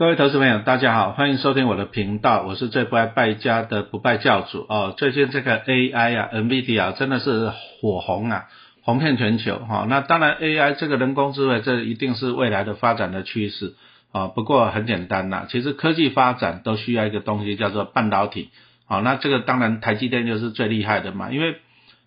[0.00, 4.94] 各位投资朋友，大家好，欢迎收听我的频道，我是最不爱败家的不败教主哦。
[4.96, 8.46] 最近这个 AI 啊，NVD 啊，真的是火红啊，
[8.82, 9.84] 红遍全球哈。
[9.90, 13.74] 那当然 AI 这个人工智慧，这一定是未来的发展的趋势
[14.10, 14.28] 啊。
[14.28, 18.48] 不过很简单呐，其实科技发展都需要一个东西叫做半导体
[18.86, 19.00] 啊。
[19.00, 21.58] 那这个当然台积电就是最厉害的嘛，因为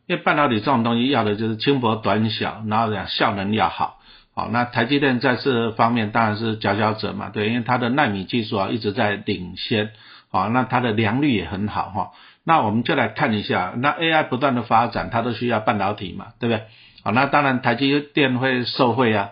[0.07, 3.99] 因为半导体这种东西要的就是轻薄短小，然后呢效能要好。
[4.35, 9.91] 好，那台积电在这方面当然是佼佼者嘛，对，因为它的纳米技术啊一直在领先，
[10.31, 12.11] 好，那它的良率也很好哈。
[12.43, 16.63] 那我们就来看一下，那 AI 不断的发展，它都需要半导体嘛，对不对？
[17.03, 19.29] 好，那当然台积电会受惠啊。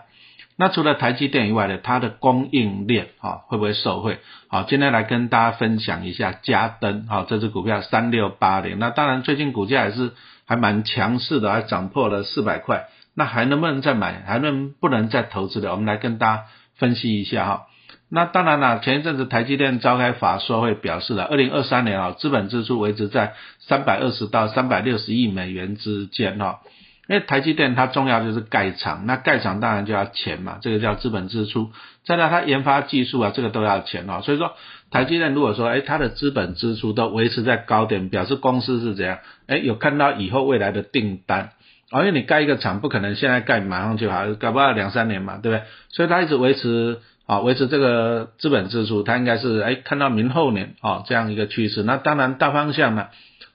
[0.56, 4.18] 那除了台积电以外的，它的供应链啊会不会受惠？
[4.48, 10.12] 好，今天来跟大家分享一下嘉登，好，这只股票三六八零，那当然最近股价也是
[10.46, 12.84] 还蛮强势的，还涨破了四百块。
[13.14, 14.22] 那还能不能再买？
[14.26, 15.70] 还能不能再投资的？
[15.70, 16.42] 我们来跟大家
[16.76, 17.66] 分析一下哈。
[18.08, 26.60] 那当然了，前一阵子台积电召开法说会表示了，二零二三年啊，资本支出维持在三百二十到三百六十亿美元之间哈。
[27.08, 31.70] 因为台积电它重要就是盖厂，那盖厂当然就要钱嘛，这个叫资本支出。
[32.04, 34.20] 再来它研发技术啊，这个都要钱哦。
[34.22, 34.52] 所以说
[34.90, 39.18] 台积电如果说哎它的资本支出都维持在高点，表示公司是怎样？
[39.46, 41.50] 哎有看到以后未来的订单。
[41.92, 45.62] 而且你盖一个厂不可能现在盖马上就好，搞不好两三年嘛，对不对？
[45.90, 51.82] 所以它一直维持啊，维持这个资本支出，它应该是哎看到明后年啊这样一个趋势。
[51.82, 53.08] 那当然大方向呢，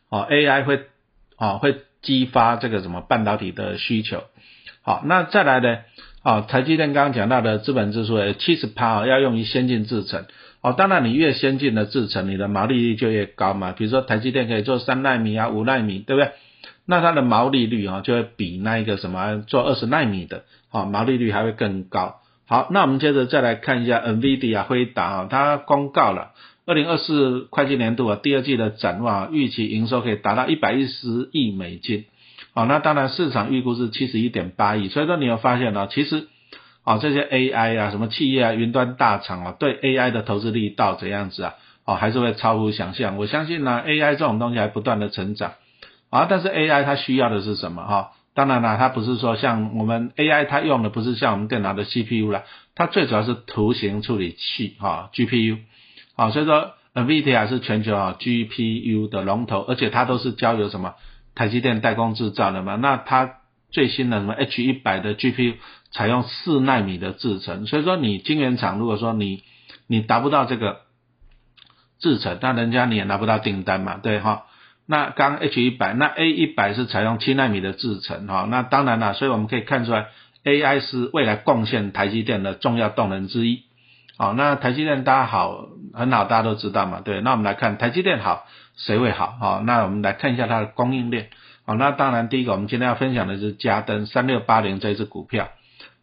[0.09, 0.81] 哦 AI 会
[1.35, 4.23] 啊会激发这个什么半导体的需求。
[4.83, 5.79] 好，那再来呢，
[6.23, 10.25] 啊台积电刚刚讲到的资本支出七十趴要用于先进制程。
[10.61, 13.73] 哦，当然你越先进的制程，你的毛利率就越高嘛。
[13.73, 16.31] 比如说台积电可以做三纳米啊、五纳米，对不对？
[16.87, 22.21] 那它的毛利率啊，就会比那一个什么做二十纳米的，啊毛利率还会更高。
[22.47, 26.31] 好，那我们接着再来看一下 NVIDIA 辉达啊，它公告了
[26.65, 32.05] 二零二四会计年度啊第二季的展望，预期营收可以达到一百一十亿美金。
[32.53, 34.87] 好，那当然市场预估是七十一点八亿。
[34.87, 36.27] 所以说你有发现呢，其实
[36.85, 43.17] 啊这些 AI 啊什么企业啊云端大厂啊对 AI 的投资力道怎样子啊，哦还是会超乎想象。
[43.17, 45.51] 我相信呢 AI 这种东西还不断的成长。
[46.09, 48.11] 啊，但是 AI 它需要的是什么哈？
[48.33, 52.43] 当然了，它不是说像我们 AI 它用的不是像我们电脑的 CPU 了，
[52.75, 55.57] 它最主要是图形处理器哈 GPU，
[56.15, 60.93] 啊，所以说 NVIDIA 是全球啊 GPU 的龙头，而且它都是交由什么
[61.33, 62.75] 台积电代工制造的嘛。
[62.75, 63.37] 那它
[63.71, 65.55] 最新的什么 H 一百的 GPU
[65.91, 69.43] 采用四纳米的制程，所以说你晶圆厂如果说你
[69.87, 70.81] 你达不到这个
[71.99, 74.43] 制程，那人家你也拿不到订单嘛，对哈。
[74.89, 80.07] 那刚 H 一百，那 A 一百是采用七纳米的制程哈，那当然了，所以我们可以看出来
[80.45, 83.63] ，AI 是未来贡献台积电的重要动能之一。
[84.17, 87.19] 好，那台积电大家好，很好，大家都知道嘛，对。
[87.19, 88.45] 那我们来看台积电好，
[88.77, 89.35] 谁会好？
[89.41, 91.27] 好，那我们来看一下它的供应链。
[91.65, 95.49] 好，那当然第一个我们今天要分享的是嘉登三六八零这一只股票。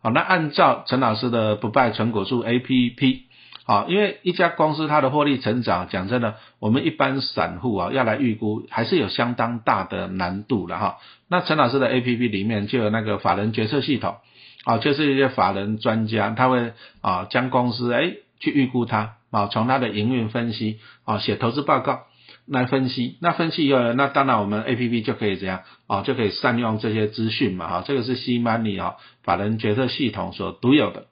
[0.02, 3.22] 好，那按照陈老师的不败纯果树 APP。
[3.66, 10.98] 啊，因为一家公司它的获利成长，讲真的，我们一般散户啊要来预估，还是有相当大的难度的哈。
[11.28, 14.16] 那陈老师的 A P P 里面就有那个法人决策系统，
[14.64, 22.00] 啊，就是一些法人专家，他会啊将公司哎去预估它，啊从它的营运分析，啊写投资报告
[22.46, 31.06] 来分析，那分析以后，那当然我们 A P P 就可以怎样，啊就可以善用这些资讯嘛，哈，这个是 C Money 啊法人决策系统所独有的。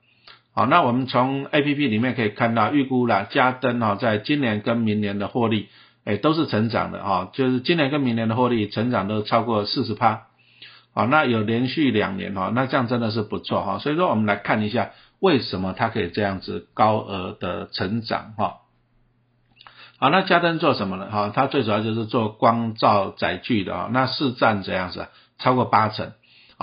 [0.54, 5.68] 好，那我们从 A P P 里面可以看到，预估了嘉登哈，在今年跟明年的获利，
[6.04, 10.26] 哎，都是成长的哈，就是今年跟明年的获利成长都超过四十趴，
[10.92, 18.56] 好，那有连续两年哈，那这样真的是不错哈，所以说我们来看一下，为什么它可以这样子高额的成长哈？
[19.98, 21.10] 好，那嘉登做什么呢？
[21.10, 25.06] 哈，它最主要就是做光照载具的啊，那市占怎样子？
[25.38, 26.12] 超过八成。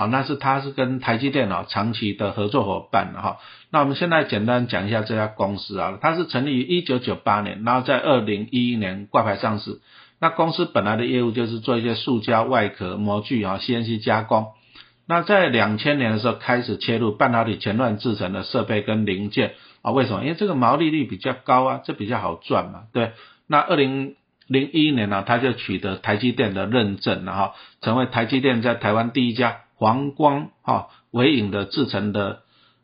[0.00, 3.36] 啊，那是它是跟台积电啊长期的合作伙伴哈。
[3.70, 9.82] 那我们现在简单讲一下这家公司啊，它是成立于一九九八年，然后在二零一一年挂牌上市。
[10.18, 14.46] 那公司本来的业务就是做一些塑胶外壳模具啊，CNC 加工。
[15.06, 19.52] 那在两千年的时候开始切入半导体前段制成的设备跟零件
[19.82, 20.22] 啊，为什么？
[20.22, 23.12] 因为这个毛利率比较高啊，这比较好赚嘛，对。
[23.46, 24.14] 那二零
[24.46, 29.58] 零一年呢，它就取得台积电的认证了哈，成为台积电在台湾第一家。
[29.80, 32.42] 黄光哈微影的制成的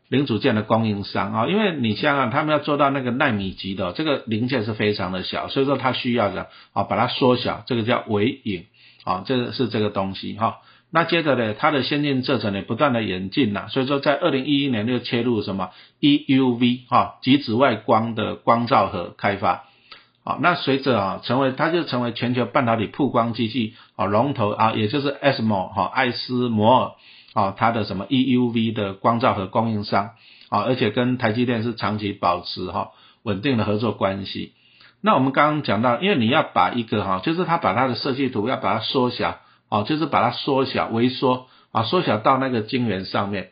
[0.09, 8.65] 零组件的供应商啊，因为你想想，他们要做到那个纳米级的这个零件是非常的小，所以说它需要的啊把它缩小，这个叫微影
[9.03, 10.57] 啊，这个是这个东西哈。
[10.89, 15.69] 那接着呢，它的先进制程呢不断的演进呐，所以说在二零一一年就切入什么
[16.01, 19.65] EUV 哈极紫外光的光照和开发，
[20.27, 26.91] 好，那随着啊成为它就成为全球半导体曝光机器啊龙头啊，也就是 ASML 哈艾斯摩尔
[27.33, 30.09] 啊它的什么 EUV 的光照和供应商
[30.49, 32.91] 啊，而且跟台积电是长期保持哈
[33.23, 34.51] 稳定的合作关系。
[34.99, 39.37] 那我们刚刚讲到，因为你要把一个哈，就是它把它的设计图要把它缩小。
[39.69, 43.49] 哦，就是把它缩小、微缩啊，缩小到那个晶圆上面。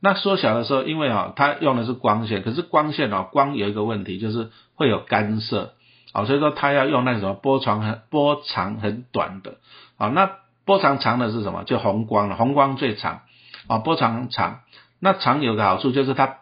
[0.00, 5.72] 那缩小的时候，因为啊，它用的是光线，可是光线啊，光有一个问题，就是会有干涉。
[6.16, 9.56] 啊，所以说它要用那什么波长很波长很短的。
[9.98, 10.30] 啊，那
[10.64, 11.64] 波长长的是什么？
[11.64, 13.20] 就红光了，红光最长。
[13.66, 14.60] 啊，波长长，
[14.98, 16.38] 那长有个好处就是它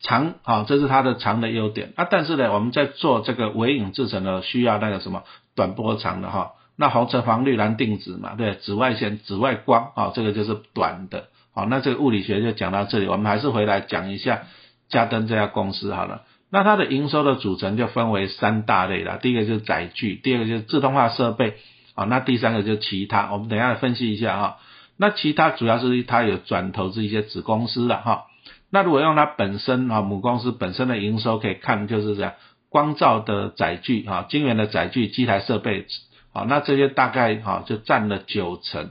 [0.00, 1.94] 长，啊，这是它的长的优点。
[1.96, 5.22] 啊，但是呢，我们在做这个微影制成的，需要那个什么
[5.54, 6.52] 短波长的哈。
[6.76, 11.28] 那红橙黄绿蓝定紫嘛，对，紫外线、紫外光啊，这个就是短的。
[11.54, 14.42] 好，那这个物理学就讲到这里，我们还是回来讲一下
[14.88, 16.22] 嘉登这家公司好了。
[16.52, 21.54] 那它的营收的组成就分为三大类了，第一个就是载具，第二个就是自动化设备，
[21.94, 23.32] 啊，那第三个就是其他。
[23.32, 24.56] 我们等一下分析一下哈。
[24.96, 28.24] 那其他主要是它有转投资一些子公司的哈。
[28.68, 32.32] 那如果用它本身啊母公司本身的营收可以看，就是这样，
[32.68, 35.86] 光照的载具啊，晶圆的载具，机台设备。
[36.32, 38.90] 好，那这些大概哈就占了九成，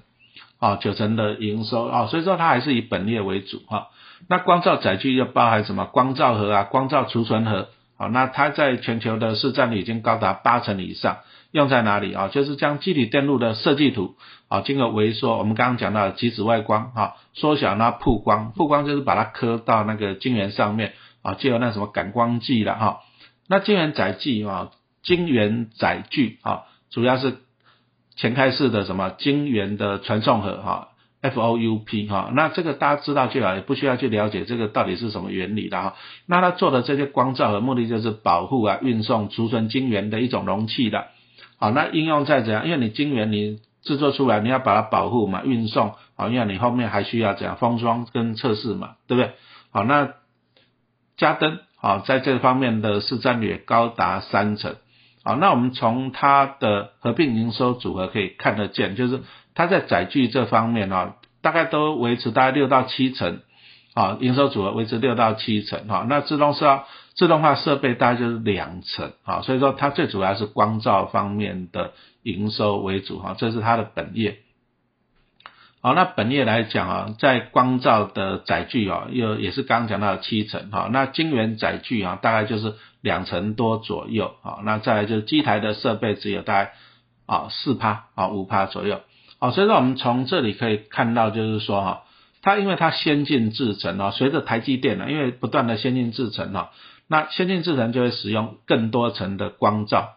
[0.59, 3.87] 啊九成的营收啊，所以说它还是以本业为主哈。
[4.27, 5.85] 那光照载具又包含什么？
[5.85, 11.19] 光照盒啊，光照储存盒，好，那它在全球的市占率已经高达八成以上。
[11.51, 12.27] 用在哪里啊？
[12.27, 14.15] 就是将机体电路的设计图
[14.49, 20.93] 啊，经过微缩，我们刚刚讲到的极紫外光啊，缩小那曝光，曝光就是把它刻到那个晶圆上面
[21.23, 22.99] 啊，借由那什么感光剂了哈。
[23.47, 24.69] 那晶圆载具啊，
[25.01, 26.65] 晶圆载具啊。
[26.91, 27.37] 主要是
[28.15, 30.88] 前开式的什么晶圆的传送盒哈
[31.21, 35.95] ，FOUP 哈，那这个大家知道就好，也不需要去了解这个到底是什么原理的哈。
[36.25, 41.07] 那它做的这些光照的目的就是保护啊、运送、储存晶圆的一种容器的。
[41.57, 42.65] 好，那应用在怎样？
[42.65, 49.33] 因为你晶圆你制作出来，你要把它保护嘛、运送，好，因为你后面还需要怎样封装跟测试嘛，对不对？
[49.71, 50.13] 好，那
[51.17, 54.75] 加灯好，在这方面的市占率高达三成。
[55.21, 59.21] 好，那我们从它的合并营收组合可以看得见，就是
[59.59, 63.41] 它在载具这方面啊，大概都维持大概六到七成，
[63.93, 71.91] 啊，营收组合维持六到七成，哈，那自动设自动化设备大概就是两成，啊，所以说它最主要是光照方面的
[72.23, 74.37] 营收为主，哈，这是它的本业。
[75.81, 82.75] 好，那本业来讲啊，在光照的载具啊，又也是刚讲到七成，哈，那晶圆载具啊，大概就是。
[83.01, 86.73] 两成多左右啊，那再来就是机台的设备只有大概
[87.27, 88.99] 啊四趴啊五趴左右
[89.39, 92.03] 啊，所以说我们从这里可以看到，就是说哈，
[92.41, 96.69] 它因为它先进制程啊，随着台积电呢，因为不断的先进制程啊，
[97.07, 100.15] 那先进制程就会使用更多层的光照，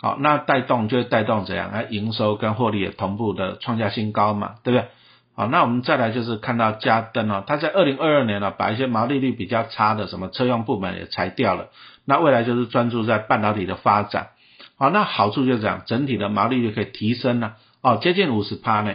[0.00, 1.70] 好，那带动就会带动怎样？
[1.70, 4.88] 啊，营收跟获利也同步的创下新高嘛，对不对？
[5.36, 11.70] 好，那我们再来就是看到嘉登哦，它在二零二二年呢，把一些毛利率比较差的什么车用部门也裁掉了。
[12.04, 14.28] 那未来就是专注在半导体的发展，
[14.76, 18.94] 好，那好处就是讲整体的毛利率可以提升了，哦，接近五十趴呢，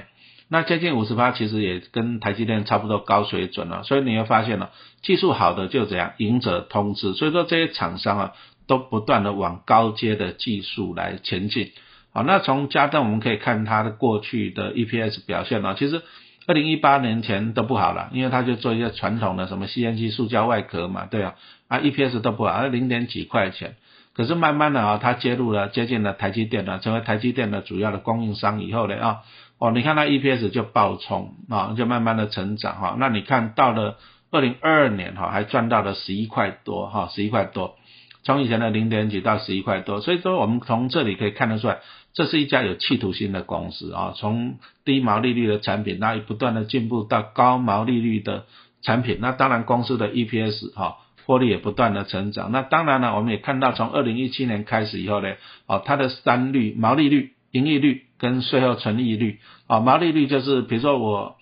[0.49, 4.71] 那接近五十趴其实也跟台积电差不多高水准了，所以你会发现了
[5.03, 8.33] 技术好的就怎样赢者通吃，所以说这些厂商啊
[8.65, 11.71] 都不断的往高阶的技术来前进，
[12.11, 16.01] 好，那从嘉登我们可以看它的过去的 EPS 表现呢，其实
[16.47, 21.35] 二零一八年前都不好了，因为他就做一些传统的什么 CNC 塑胶外壳嘛，对啊。
[21.67, 23.75] 啊，EPS 都不好，零点几块钱。
[24.13, 29.19] 可是慢慢的啊，它接入了接近了台积电了，成为台积电的主要的供应商以后呢啊，
[29.59, 32.95] 哦，你看它 EPS 就爆冲啊，就慢慢的成长哈。
[32.99, 33.97] 那你看到了
[34.29, 37.77] 二零二二年哈，还赚到了十一块多哈，十一块多，
[38.23, 40.01] 从以前的零点几到十一块多。
[40.01, 41.77] 所以说我们从这里可以看得出来，
[42.13, 48.45] 这是一家有企图心的公司啊，从低毛利率的产品，那不断的进步到高毛利率的
[48.81, 49.19] 产品。
[49.21, 50.97] 那当然公司的 EPS 哈。
[51.29, 55.35] 获利也不断的成长，那当然了，我们也看到从二零一七年开始以后呢，
[55.67, 61.35] 哦，它的三率、毛利率、盈利率跟税后纯利率，啊，毛利率就是比如说我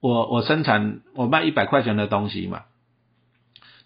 [0.00, 2.62] 我我生产我卖一百块钱的东西嘛，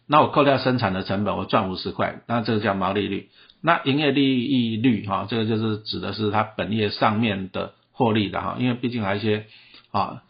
[0.07, 3.29] 那我扣掉生产的成本，我赚五十块，那这个叫毛利率。
[3.61, 9.47] 那营业利益率哈，这个就是指的是它本业上面的获利的哈，因为毕竟还有一些
[9.91, 10.23] 啊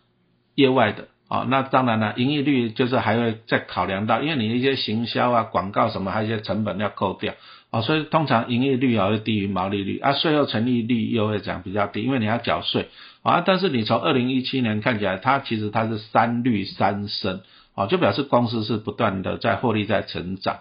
[0.55, 1.09] 业外的。
[1.29, 7.35] 啊，那当然了，盈利率就是还会再考量到，因为你一些行销啊、广告什么，还有一些成本要扣掉，
[7.71, 12.89] 啊，所以通常盈利率啊会低于毛利率，啊，税后成利率又会讲比较低，因为你要缴税，
[13.23, 17.43] 啊，但是你从二零一七年看起来，它其实它是三率三升，
[17.75, 20.61] 啊，就表示公司是不断的在获利在成长，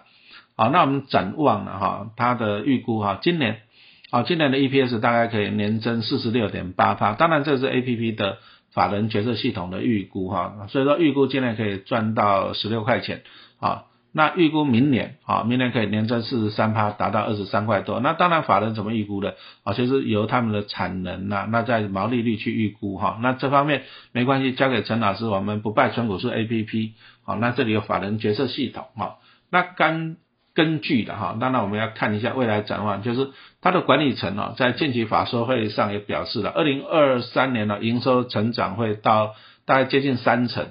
[0.54, 3.62] 好，那我们展望了哈，它的预估哈，今年，
[4.10, 8.36] 啊，今年的 EPS 大概可以年增四十六点八八，当然这是 APP 的。
[8.78, 13.22] 法人决策系统的预估哈，所以说预估今年可以赚到十六块钱
[13.58, 17.98] 啊，那预估明年啊，明年可以年增四十三趴，达到二十三块多。
[17.98, 19.72] 那当然法人怎么预估的啊？
[19.72, 23.18] 其实由他们的产能呐，那在毛利率去预估哈。
[23.20, 23.82] 那这方面
[24.12, 26.94] 没关系，交给陈老师，我们不败纯股是 A P P
[27.24, 29.16] 好，那这里有法人决策系统哈，
[29.50, 30.18] 那干。
[30.58, 33.30] 根据的哈，当然我们要看一下未来展望，就是
[33.62, 39.36] 它的管理层哦，在近期法说会上也表示了，二零二三年呢营收成长会到
[39.66, 40.66] 大概接近三成，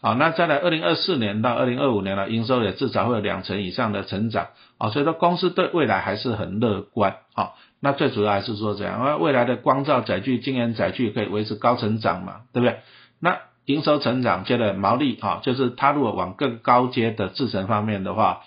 [0.00, 4.46] 啊，那再来二零二四年到二零二五年呢，营收也至少会有两成以上的成长，
[4.78, 7.50] 啊，所以说公司对未来还是很乐观，啊，
[7.82, 12.78] 那最主要还是说怎样，未来的光照载具、晶圆载具可以维持高成长嘛，对不对？
[13.20, 18.40] 那营收成长接着毛利啊，就是它如果往更高阶的制程方面的话。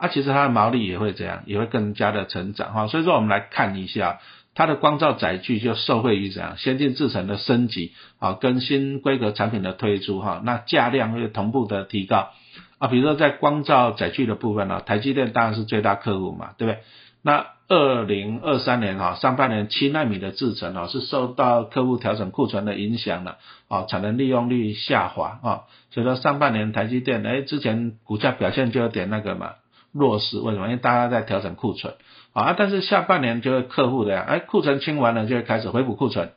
[0.00, 2.86] 啊，其实它的毛利也会这样，也会更加的成长哈。
[2.86, 4.18] 所以说，我们来看一下
[4.54, 12.30] 它的光照载具就受惠于怎样先进制程的升级啊，跟新规格产品的推出哈，那价量会同步的提高
[12.78, 12.88] 啊。
[12.88, 16.80] 比如说在光照载具的部分呢，台积电当然是最大客户嘛，对不对？
[17.22, 23.36] 那二零二三年哈上半年七纳米的制程哦，是受到客户调整库存的影响了
[23.68, 29.52] 啊，产能利用率下滑啊，所以说上半年台积电哎之前股价表现就有点那个嘛。
[29.92, 30.66] 弱势为什么？
[30.66, 31.94] 因为大家在调整库存。
[32.32, 36.30] 啊，但是下半年就会客户的呀，哎，库存清完了就会开始回补库存，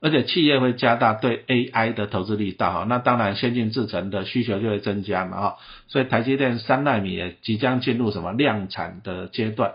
[0.00, 8.32] 而且企业会加大对 AI 的投资力道哈，那当然先进制程的需求就会增加嘛哈，所以台积电三纳米也即将进入什么？
[8.32, 9.74] 量产的阶段，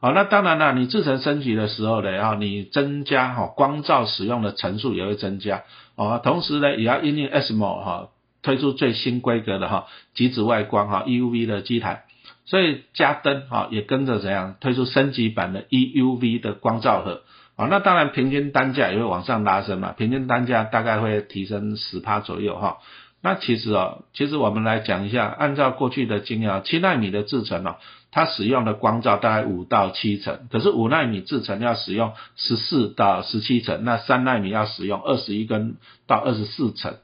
[0.00, 5.64] 好，那当然了，你制程升级的时候呢，然后你增加哈光照使用的层数也会增加。
[5.96, 8.08] 哦，同时呢也要因应用 SMO 哈
[8.42, 12.04] 推出最新规格的哈极紫外光哈 EUV 的机台。
[12.46, 17.22] 所以加灯啊也跟着怎样推出升级版的 EUV 的光照盒
[17.56, 22.78] 啊，那当然平均单价也会往上拉升嘛，平均单价大概会提升十趴左右哈。
[23.22, 27.76] 那其实哦，其实我们来讲一下，按照过去的经验，七纳米的制程哦，
[28.12, 35.76] 它使用的光照大概五到七成，可是五纳米制程要使用十四到十七层，那三纳米要使用二十一根
[36.06, 36.94] 到二十四层。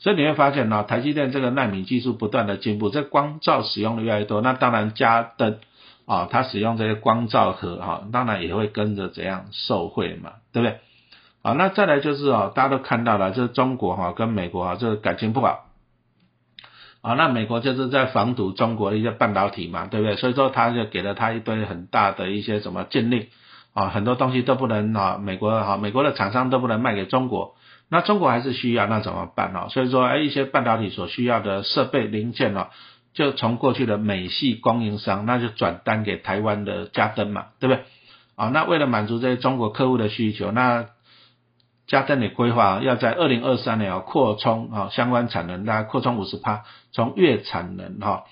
[0.00, 5.58] 所以你会发现呢，台积电这个纳米技术不断的进步，这光照使用的越来越多，那当然加灯
[6.06, 10.78] 啊，它使用这些光照盒哈，当然也会跟着怎样受惠嘛，对不对？
[11.42, 15.66] 啊，那再来就是哦，大家都看到了，就是中国哈跟美国啊，这个感情不好
[17.00, 20.14] 啊，那美国就是在防堵中国的一些半导体嘛，对不对？
[20.14, 23.26] 所以说他就给了他一堆很大的一些什么禁令
[23.74, 27.56] 啊，很多东西都不能啊，美国哈，美国的厂商都不能卖给中国。
[27.90, 29.68] 那中国还是需要，那怎么办呢？
[29.70, 32.68] 所以说，哎，一些半导体所需要的设备零件呢，
[33.14, 37.84] 就从过去的美系供应商，那就转单给台湾的嘉登嘛，对不对？
[38.36, 40.86] 啊，那为了满足这些中国客户的需求，那
[41.86, 48.24] 嘉登的规划要在二零二三年啊扩充啊相关产能，大概扩充五十帕，从月产能哈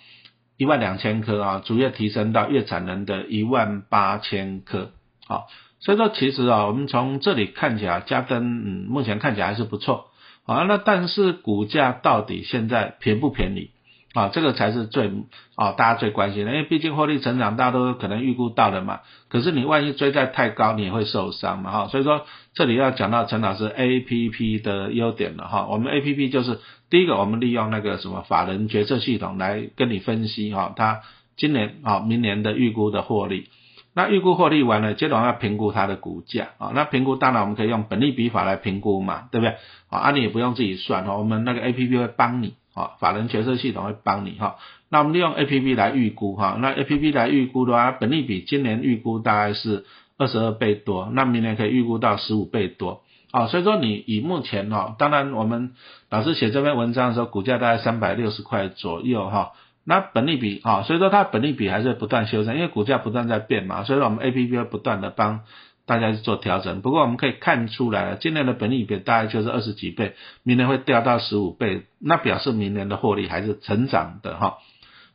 [0.58, 4.92] 一万两千颗啊，逐月提升到月产能的一万八千颗，
[5.26, 5.46] 好。
[5.78, 10.06] 所以说，其实啊，我们从这里看起来，嘉登嗯，目前看起来还是不错
[10.46, 10.62] 啊。
[10.62, 13.70] 那但是股价到底现在便不便宜
[14.14, 14.28] 啊？
[14.32, 15.12] 这个才是最
[15.54, 19.00] 啊大家最关心的，因为毕竟获利成长大家都可能预估到的嘛。
[19.28, 21.88] 可是你万一追在太高，你也会受伤嘛哈。
[21.88, 25.66] 所以说，这里要讲到陈老师 A P P 的优点了哈。
[25.70, 31.02] 我们 A P P 就是第一个，我们利用那个什么法人决策系统来跟你分析哈，它
[31.36, 33.50] 今年啊、明年的预估的获利。
[33.96, 36.70] 那预估获利完了，接着要评估它的股价啊。
[36.74, 39.56] 那评估当然我们可以用本利比法来评估嘛，对不对？
[39.88, 44.56] 啊，你也不用自己算哈，我们那个 A P P 会帮你啊，法人决策系统会帮你哈。
[44.90, 49.86] 那我们利用 A P P 来预估哈，那 A P P 来预估的话，本利比今年预估大概是
[50.18, 53.00] 二十二倍多，那明年可以预估到十五倍多
[53.30, 53.46] 啊。
[53.46, 55.72] 所以说你以目前哈，当然我们
[56.10, 59.52] 老师写这篇文章的时候，股价大概三百六十块左右哈。
[59.88, 65.42] 那本利比啊，所以说它本利比还是不断修正，因为股价不断在变嘛，所以说我们 A P P 不断的帮
[65.86, 66.80] 大家去做调整。
[66.80, 74.58] 不过我们可以看出来了，今年的本利比大概就是二十几倍，明年会掉到十五倍，那表示明年的获利还是成长的哈。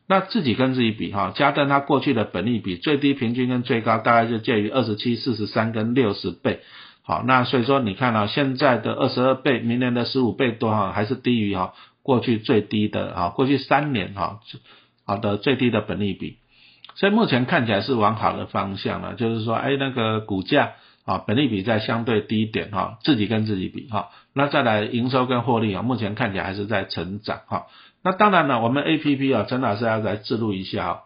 [0.08, 6.60] 那自己跟自己比哈，加登它过去的本利比最低平均跟最高大概就介于二十七、四十三跟六十倍。
[7.04, 14.40] 好，那所以说你看到现在的二十二倍，明年的十五倍多哈，还是低于哈过去最低的啊，过去三年哈
[15.04, 16.38] 好的最低的本利比，
[16.94, 20.72] 所以目前看起来是往好的方向了，就是说哎那个股价
[21.04, 27.66] 啊本利比在相对低点哈，自己跟自己比哈，那再来营收跟获利啊，目前看起来还是在成长哈。
[28.04, 31.02] 那当然了，我们 A P P 啊，陈老师要来记录一下哈。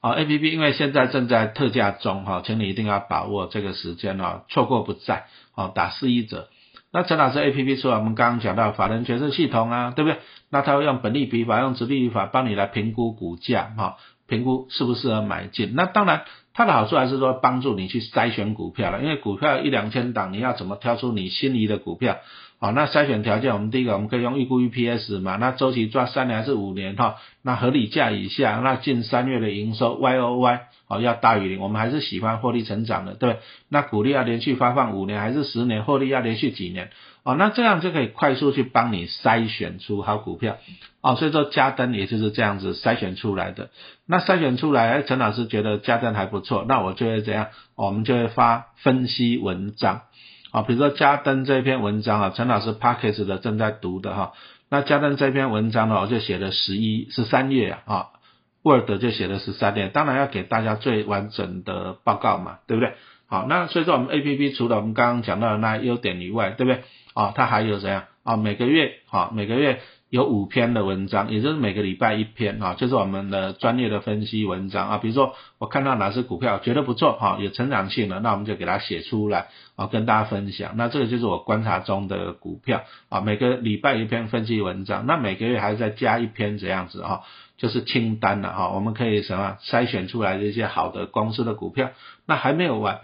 [0.00, 5.26] 啊，A P P 因为现在正在特价中哈，请你一定要把握这个时间啊，错过不再。
[5.54, 6.48] 啊，打四一折。
[6.92, 10.18] 那陈老师 A P P 出来我们刚刚讲到法人决策系统啊，对不对？
[10.50, 13.96] 那他会用本利比法、用直利率法帮你来评估股价哈，
[14.30, 15.74] 评估适不适合买进。
[15.74, 16.22] 那当然，
[16.54, 22.18] 它的好处还是说帮助你去筛选股票了，因为股票一两千档，你要怎么挑出你心仪的股票？
[22.60, 33.38] 好，那筛选条件，我们第一个我们可以用预估 EPS 嘛，那周期抓三年还是五年哈，那合理价以下，那近三月的营收 YOY 哦要大于零，我们还是喜欢获利成长的，对？
[33.70, 36.90] 那股利要连续发放五年还是十年，获利要连续几年？
[37.22, 40.56] 哦，那这样就可以快速去帮你筛选出好股票，
[41.02, 43.70] 哦，所以说加登也就是这样子筛选出来的。
[44.06, 47.48] 那筛选出来，陈老师觉得加登还不错，那我就会怎样？
[47.76, 50.02] 我们就会发分析文章。
[50.50, 54.32] 啊，比如说加登这篇文章啊，陈老师 p a c k e s 的正在读的哈，
[54.68, 58.08] 那加登这篇文章呢，我就写了十一十三页啊
[58.64, 62.94] ，Word 就写了十三页，当然要给大家最完整的报告嘛，对不对？
[63.30, 66.82] 好，那所以说我们 A P P 除了我们刚刚讲到的那优点以外，对不对？
[67.14, 68.36] 啊，它还有怎样啊？
[68.36, 69.80] 每个月啊，每个月。
[70.10, 74.98] 有五篇的文章，也就是每个礼拜一篇啊，就是我们的专业的分析文章啊。
[74.98, 79.46] 比如说我看到哪只股票觉得不错哈，有成长性的，那我们就给它写出来
[79.76, 80.72] 啊，跟大家分享。
[80.74, 87.22] 那这个就是我观察中的股票啊，每个礼拜一篇分析文章，那每个月还再加一篇这样子哈，
[87.56, 91.90] 就是清单了哈，我们可以什么筛选出来的一些好的公司的股票。
[92.26, 92.98] 那还没有完。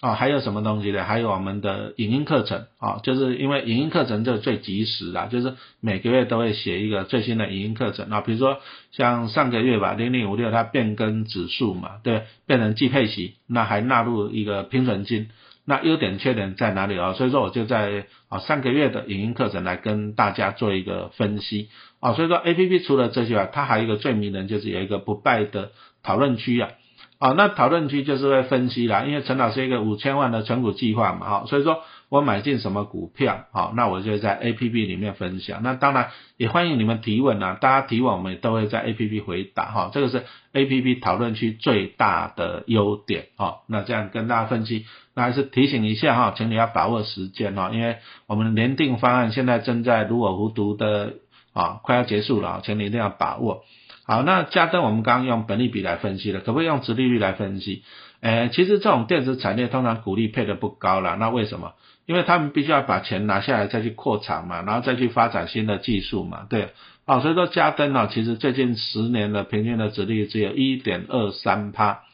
[0.00, 1.02] 啊，还有什么东西呢？
[1.02, 8.20] 还有我们的影音课程啊，就是因为影音课程就最及时啦，就是每个月都会写一个最新的影音课程啊。
[8.20, 8.60] 比如说
[8.92, 15.30] 像上个月吧，零零五六它变更指数嘛，对，变成季配息，那还纳入一个平准金，
[15.64, 17.14] 那优点缺点在哪里啊？
[17.14, 22.12] 所以说我就在啊上个月的影音课程来跟大家做一个分析啊。
[22.12, 25.72] 所以说 A P P 除了这些啊，它还有一个最迷人，就是有一个不败的
[26.04, 26.70] 讨论区啊。
[27.18, 35.60] 啊，那讨论区就是会分析啦，因为陈老师一个五千万的存股计划嘛，哈，所以说我买进什么股票，好，那我就在 A P P 里面分享。
[35.64, 47.96] 那当然也欢迎你们提问啊，大家提问我们都会在 A P P 回答，哈，这个是 A P P 讨论区最大的优点，哈，那这样跟大家分析，那还是提醒一下哈，请你要把握时间哈，因为
[48.28, 51.14] 我们联定方案现在正在如火如荼的
[51.52, 53.64] 啊，快要结束了，请你一定要把握。
[54.08, 57.82] 好，那加登我们刚刚用本利比来分析了，可不可以用直利率来分析？
[58.22, 61.74] 诶，其实这种电子产业通常股利配的不高了，那为什么？
[62.06, 66.70] 因为他们必须要把钱拿下来再去扩产嘛，然后再去发展新的技术嘛，对。
[67.04, 72.04] 啊，所以说加登呢，其实最近十年的平均的值率只有一点二三趴。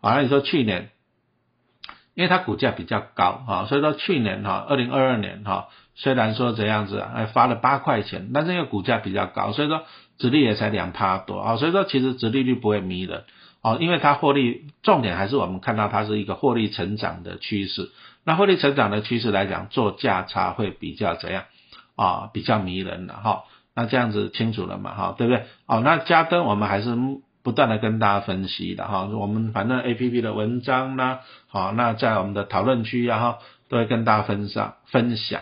[0.00, 0.88] 啊，那你说去年，
[2.14, 9.82] 因为它股价比较高啊，所以说去年哈，二零二二年哈，虽然说这样子，哎发了八块钱，但是因为股价比较高，所以说。
[10.22, 13.24] 殖利也才两趴多啊，所以说其实殖利率不会迷人
[13.60, 17.90] 哦，因为它获利重点还是我们看到它是一个获利成长的趋势。
[18.24, 21.42] 那获利成长的趋势来讲，做价差会比较怎样
[21.96, 22.30] 啊？
[22.32, 23.42] 比较迷人的哈。
[23.74, 25.14] 那这样子清楚了嘛哈？
[25.18, 25.42] 对不对？
[25.66, 26.96] 哦，那加登我们还是
[27.42, 29.08] 不断的跟大家分析的哈。
[29.12, 35.40] 我们反正 A P P 的文章呢，好，那在我们的讨论区然后都会跟大家分享分享。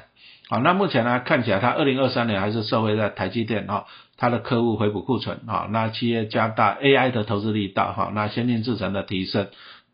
[0.49, 3.87] 好，那目前呢看起来它二零二三年还是社会在台积电哈。
[4.21, 9.49] 它的客户回补库存啊，那企业加大 AI 的投资力道哈，那先进制程的提升，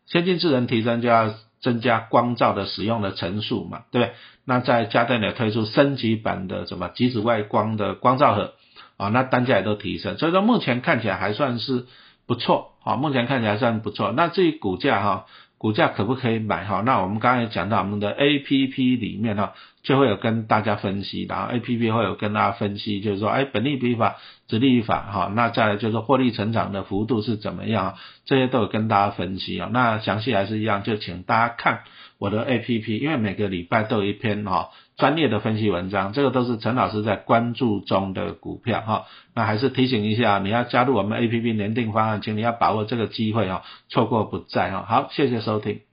[0.05, 4.13] 先进制程提升就要增加光照的使用的层数嘛，对不对？
[4.43, 8.53] 那在加代呢推出升级版的什么极紫外光的光照盒
[8.97, 11.85] 啊，那单价也都提升，所以说目前看起来还算是
[12.27, 14.11] 不错啊，目前看起来还算不错。
[14.11, 15.25] 那至于股价哈。
[15.57, 16.81] 股价可不可以买哈？
[16.85, 24.17] 那我们刚才讲到我们的 A P P 里面哈，就会有跟大家分析，然后 A P P 会有跟大家分析，就是说，哎，本利比法、
[24.47, 29.69] 殖利率法哈，那再来就是获利成长的幅度是怎么样，这些都有跟大家分析啊。
[29.73, 31.79] 那详细还是一样，就请大家看
[32.19, 39.05] 我的 A P P，因为每个礼拜都有一篇哈专业的分析文章，这个都是陈老师在关注中的股票哈。
[39.35, 44.85] 那还是提醒一下，你要加入我们 A P P 年定方案，请你要把握这个机会哦，错过不再哈。
[44.87, 45.86] 好，谢谢收听。